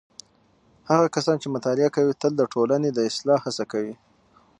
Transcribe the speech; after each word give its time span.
هغه 0.89 1.05
کسان 1.15 1.35
چې 1.41 1.47
مطالعه 1.55 1.89
کوي 1.95 2.13
تل 2.21 2.31
د 2.37 2.43
ټولنې 2.53 2.89
د 2.93 2.99
اصلاح 3.09 3.39
هڅه 3.47 3.63
کوي. 3.71 3.95